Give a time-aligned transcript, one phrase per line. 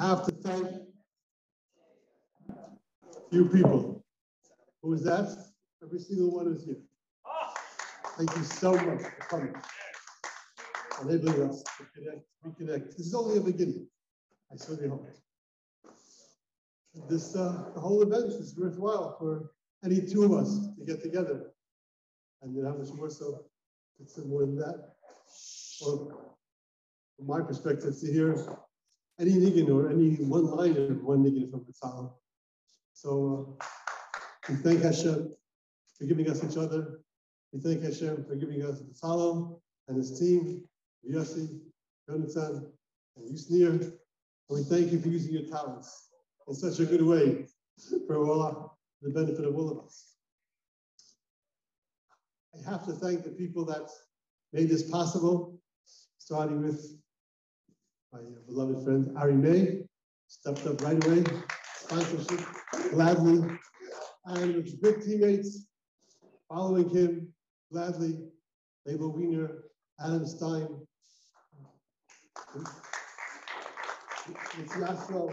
[0.00, 0.66] I have to thank
[2.48, 4.02] a few people.
[4.82, 5.28] Who is that?
[5.82, 6.78] Every single one who's here.
[8.16, 9.54] Thank you so much for coming.
[11.02, 12.96] Enabling us to connect, reconnect.
[12.96, 13.88] This is only a beginning.
[14.50, 15.06] I certainly hope.
[17.10, 19.50] This uh, the whole event is worthwhile for
[19.84, 21.52] any two of us to get together.
[22.40, 23.44] And then how much more so,
[23.98, 24.94] it's more than that.
[25.82, 26.38] Well,
[27.18, 28.34] from my perspective, to hear
[29.20, 32.10] any niggin or any one line of one niggin from the Tzala.
[32.94, 33.64] So uh,
[34.48, 35.32] we thank Hashem
[35.98, 37.00] for giving us each other.
[37.52, 40.64] We thank Hashem for giving us the Tzala and his team,
[41.08, 41.60] Yossi,
[42.08, 42.72] Jonathan,
[43.16, 43.82] and Yusnir.
[43.82, 43.92] And
[44.48, 46.08] we thank you for using your talents
[46.48, 47.46] in such a good way
[48.06, 50.16] for all the benefit of all of us.
[52.54, 53.88] I have to thank the people that
[54.52, 55.60] made this possible,
[56.18, 57.00] starting with
[58.12, 59.82] my uh, beloved friend Ari May,
[60.26, 61.24] stepped up right away,
[61.76, 62.44] sponsorship
[62.90, 63.40] gladly,
[64.24, 65.66] and with good teammates
[66.48, 67.32] following him
[67.70, 68.18] gladly,
[68.84, 69.62] Leila Wiener,
[70.04, 70.66] Adam Stein,
[74.58, 75.32] it's Yasro,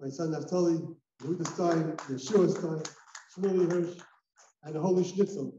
[0.00, 2.82] my son Naftali, Yehuda Stein, Yeshua Stein,
[3.36, 4.00] Shmuley Hirsch,
[4.64, 5.54] and the Holy Schnitzel.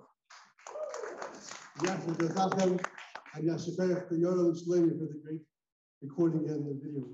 [1.79, 2.85] Yasro Gazachem,
[3.35, 5.41] and Yashikayach, the Yoram Shlemi for the great
[6.01, 7.07] recording and the video.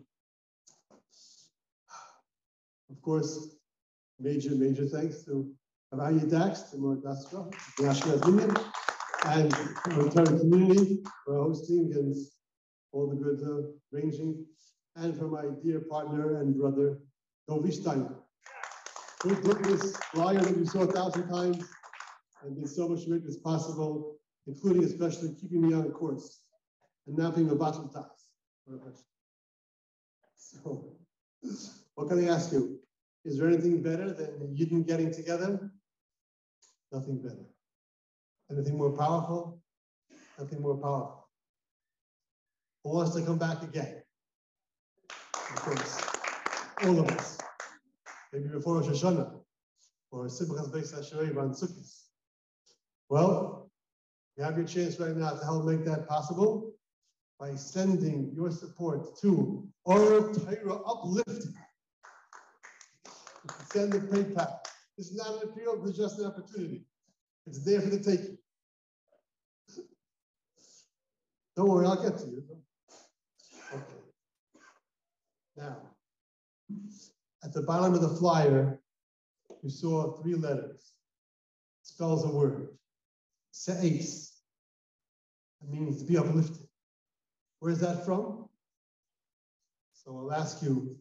[2.89, 3.56] Of course,
[4.20, 5.52] major, major thanks to
[5.94, 8.56] Avaya Dax, to Mordastra, the Ashkenaz Union,
[9.26, 9.52] and
[9.86, 12.16] the entire community for hosting and
[12.92, 14.45] all the good uh, ranging,
[14.98, 17.00] and for my dear partner and brother,
[17.50, 18.16] Dovi Steiner,
[19.23, 21.64] who did this flyer that we saw a thousand times
[22.44, 26.42] and did so much work as possible, including especially keeping me on course
[27.08, 28.22] and not being a battle task.
[30.36, 30.95] So,
[31.95, 32.80] what can I ask you?
[33.25, 35.72] Is there anything better than Yidden getting together?
[36.92, 37.45] Nothing better.
[38.52, 39.61] Anything more powerful?
[40.39, 41.27] Nothing more powerful.
[42.83, 44.04] Who wants to come back again?
[45.10, 46.02] Of course,
[46.83, 47.37] all of us.
[48.32, 49.39] Maybe before Rosh Hashanah
[50.11, 52.02] or Simchas Beis HaShoeivah on Sukkot.
[53.10, 53.71] Well,
[54.37, 56.73] you have your chance right now to help make that possible
[57.39, 60.32] by sending your support to Or.
[63.44, 64.60] You can send a PayPal.
[64.98, 66.86] Is not an appeal, is just an opportunity.
[67.48, 68.38] It's there for the taking.
[71.55, 72.43] Don't worry, I'll get to you.
[73.73, 73.83] Okay.
[75.58, 75.77] Now,
[77.43, 78.80] at the bottom of the flyer,
[79.61, 80.93] you saw three letters.
[81.82, 82.70] It spells a word.
[83.52, 84.32] Se'es.
[85.61, 86.62] It means to be uplifted.
[87.63, 88.49] Where's that from?
[89.93, 90.97] So I'll ask you,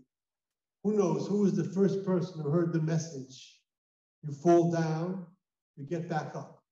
[0.84, 3.58] who knows who was the first person who heard the message?
[4.22, 5.26] You fall down,
[5.74, 6.62] you get back up.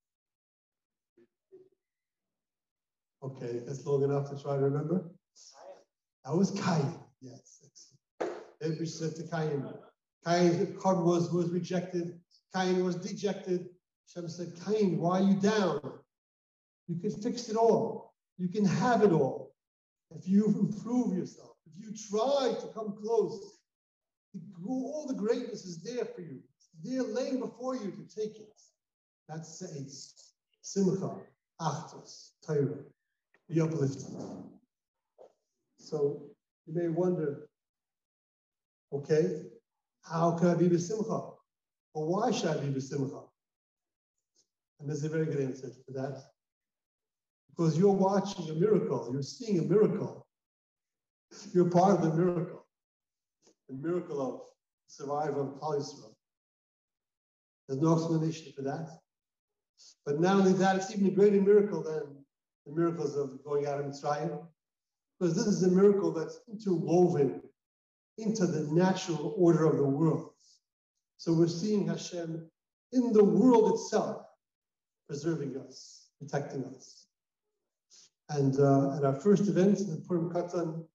[3.21, 5.11] Okay, that's long enough to try to remember.
[6.23, 6.95] That was Cain.
[7.19, 7.65] Yes.
[8.61, 9.61] Every said to Cain.
[10.25, 12.17] Cain korban was, was rejected.
[12.55, 13.67] Cain was dejected.
[14.07, 15.81] Shem said, Cain, why are you down?
[16.87, 18.13] You can fix it all.
[18.37, 19.50] You can have it all.
[20.15, 23.59] If you improve yourself, if you try to come close,
[24.67, 26.39] all the greatness is there for you.
[26.55, 28.61] It's there laying before you to take it.
[29.27, 30.13] That's says
[30.61, 31.15] Simcha,
[31.59, 32.77] Achdus, Torah,
[33.49, 34.03] be uplifted.
[35.77, 36.23] So
[36.65, 37.49] you may wonder,
[38.93, 39.43] okay,
[40.03, 41.31] how can I be Simcha?
[41.93, 43.21] Or why should I be Simcha?
[44.79, 46.23] And there's a very good answer to that.
[47.51, 50.25] Because you're watching a miracle, you're seeing a miracle.
[51.53, 52.65] You're part of the miracle.
[53.69, 54.41] The miracle of
[54.87, 56.13] survival of Klal
[57.67, 58.89] There's no explanation for that.
[60.05, 62.23] But not only that, it's even a greater miracle than
[62.65, 64.45] the miracles of going out of Mitzrayim.
[65.19, 67.41] Because this is a miracle that's interwoven
[68.17, 70.31] into the natural order of the world.
[71.17, 72.49] So we're seeing Hashem
[72.91, 74.25] in the world itself,
[75.07, 77.05] preserving us, protecting us.
[78.31, 80.85] And uh, at our first event in Purim Katan,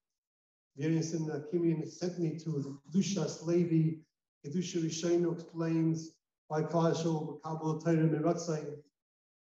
[0.78, 3.98] uh, Kimian sent me to the Kedushas Levi.
[4.44, 6.12] Kedusha Rishayno explains
[6.48, 8.76] why Kalashol Makabal Torah Miratzai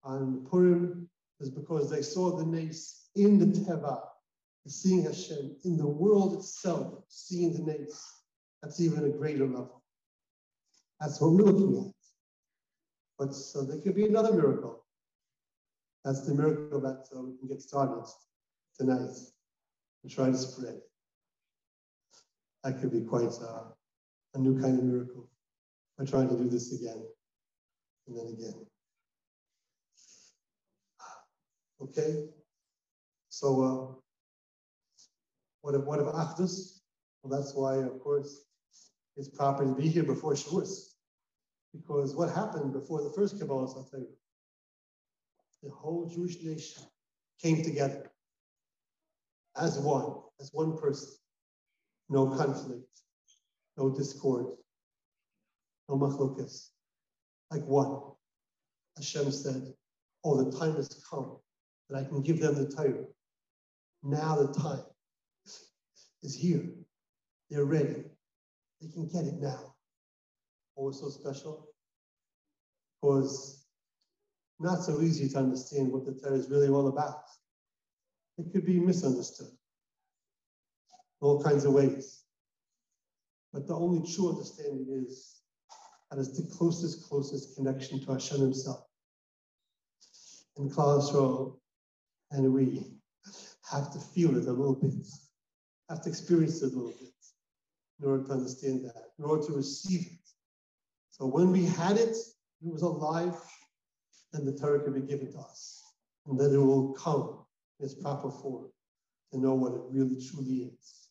[0.05, 1.09] on Purim
[1.41, 4.01] is because they saw the nace in the Teva,
[4.69, 8.01] seeing Hashem in the world itself, seeing the nace.
[8.63, 9.83] That's even a greater level.
[11.01, 11.93] That's what we're looking at.
[13.19, 14.80] But so there could be another miracle.
[16.05, 18.05] That's the miracle that uh, we can get started
[18.79, 19.11] tonight
[20.02, 20.81] and try to spread.
[22.64, 23.64] that could be quite uh,
[24.35, 25.29] a new kind of miracle.
[25.99, 27.02] I'm trying to do this again
[28.06, 28.67] and then again.
[31.82, 32.26] Okay,
[33.31, 33.94] so uh,
[35.62, 36.81] what if what if Achdus?
[37.23, 38.44] Well, that's why, of course,
[39.17, 40.94] it's proper to be here before Shavuos,
[41.75, 44.06] because what happened before the first Kabbalah Satayr?
[45.62, 46.85] The whole Jewish nation
[47.43, 48.11] came together
[49.57, 51.09] as one, as one person.
[52.09, 52.89] No conflict,
[53.77, 54.47] no discord,
[55.89, 56.71] no machlokas,
[57.51, 58.01] like one.
[58.97, 59.73] Hashem said,
[60.25, 61.39] Oh, the time has come
[61.89, 63.05] that I can give them the Torah.
[64.03, 64.85] Now the time
[66.23, 66.65] is here.
[67.49, 68.05] They're ready.
[68.81, 69.75] They can get it now.
[70.75, 71.69] What was so special?
[73.03, 73.60] Was
[74.61, 77.25] not so easy to understand what the Torah is really all about.
[78.39, 82.23] It could be misunderstood in all kinds of ways.
[83.53, 85.41] But the only true understanding is
[86.11, 88.85] that is the closest, closest connection to Hashem Himself.
[90.57, 91.56] And Klal
[92.33, 92.85] and we
[93.71, 94.93] have to feel it a little bit,
[95.89, 97.09] have to experience it a little bit
[98.01, 100.29] in order to understand that, in order to receive it.
[101.11, 103.35] So when we had it, it was alive,
[104.32, 105.94] then the Torah could be given to us.
[106.27, 107.44] And then it will come
[107.79, 108.71] in its proper form
[109.32, 111.09] to know what it really truly is.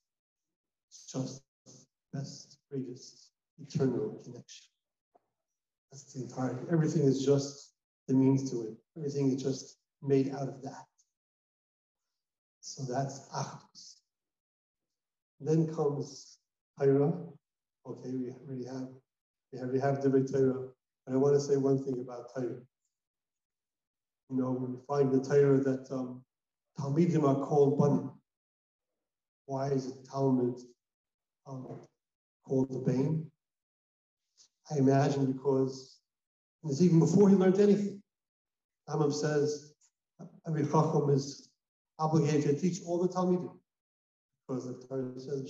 [0.90, 1.74] It's just the
[2.14, 4.66] best, greatest, eternal connection.
[5.92, 6.62] That's the entirety.
[6.72, 7.74] Everything is just
[8.08, 8.74] the means to it.
[8.98, 10.86] Everything is just made out of that.
[12.62, 13.96] So that's Achdus.
[15.40, 16.38] Then comes
[16.78, 17.14] Torah.
[17.86, 18.90] Okay, we already have
[19.52, 20.68] we already have the Torah.
[21.06, 22.60] But I want to say one thing about Torah.
[24.30, 26.24] You know, we find the Torah that um,
[26.80, 28.12] Talmidim are called Banim.
[29.46, 30.60] Why is it Talmud
[31.48, 31.80] um,
[32.46, 33.30] called the Bain?
[34.72, 35.98] I imagine because
[36.64, 38.04] it's even before he learned anything.
[38.88, 39.74] Rambam says
[40.48, 41.50] every Chacham is
[41.98, 43.58] obligated to teach all the Talmidim
[44.48, 45.42] because the Torah says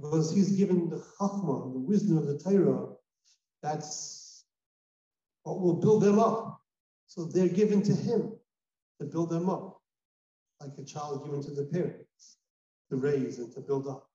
[0.00, 2.88] because he's given the Chachma, the wisdom of the Torah,
[3.62, 4.44] that's
[5.42, 6.51] what will build them up.
[7.06, 8.32] So they're given to him
[9.00, 9.80] to build them up,
[10.60, 12.38] like a child given to the parents
[12.90, 14.08] to raise and to build up.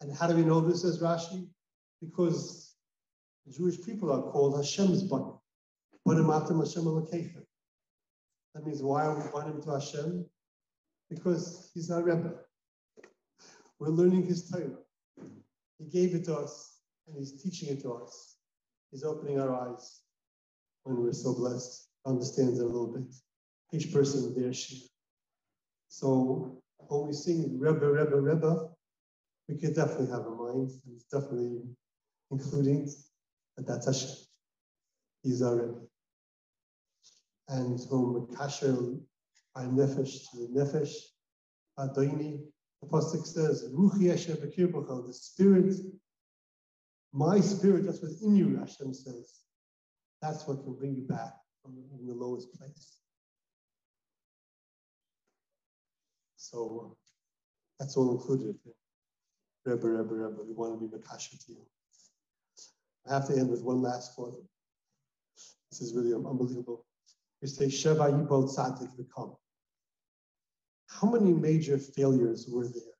[0.00, 1.48] And how do we know this, as Rashi?
[2.00, 2.74] Because
[3.46, 5.38] the Jewish people are called Hashem's Banim.
[6.04, 6.84] Banim Atam Hashem
[8.54, 10.24] That means why are we banim to Hashem?
[11.08, 12.34] Because he's our Rebbe.
[13.78, 14.78] We're learning his Torah.
[15.78, 18.36] He gave it to us and he's teaching it to us.
[18.90, 20.02] He's opening our eyes
[20.86, 23.12] when we're so blessed to understand it a little bit.
[23.72, 24.78] Each person their share.
[25.88, 28.68] So when we sing Rebbe, Rebbe, Rebbe,
[29.48, 31.62] we could definitely have a mind, and it's definitely
[32.30, 32.88] including
[33.56, 34.16] that that's Hashem.
[35.22, 35.80] He's our Rebbe.
[37.48, 39.00] And from Kasher
[39.54, 40.92] by Nefesh to the Nefesh,
[41.78, 42.40] Adoini,
[42.80, 45.74] the Pasuk says, Ruchi Hashem the spirit,
[47.12, 49.45] my spirit that's within you, Hashem says.
[50.22, 51.32] That's what can bring you back
[51.62, 51.74] from
[52.06, 52.98] the lowest place.
[56.36, 56.96] So
[57.78, 58.56] that's all included.
[59.64, 61.66] Rebbe, Rebbe, Rebbe, we want to be Makasha to you.
[63.08, 64.42] I have to end with one last quote.
[65.70, 66.86] This is really unbelievable.
[67.42, 69.36] We say, Sheva Yipol Tzadik V'Kam.
[70.88, 72.96] How many major failures were there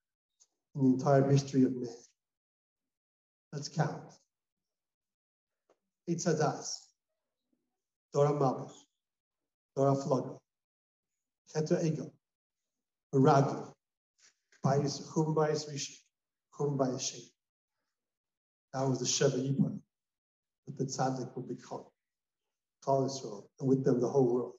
[0.75, 1.89] in the entire history of man?
[3.53, 4.03] Let's count.
[6.11, 6.86] Itzadas,
[8.17, 8.73] Dora Malach,
[9.77, 10.39] Dora Flogo,
[11.55, 12.11] Chetra Egel,
[13.15, 13.75] Ragli,
[14.65, 15.99] Bayis Chum Bayis Rishi,
[16.57, 17.21] Chum Bayis Shem.
[18.73, 19.79] That was the Sheva Yipol
[20.65, 21.85] that the tzaddik will become.
[22.83, 24.55] Klal Yisrael, and with them the whole world.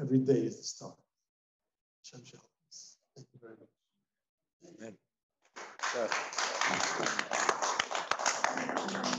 [0.00, 0.96] Every day is the start.
[2.02, 2.20] Shem
[3.14, 3.68] Thank you very much.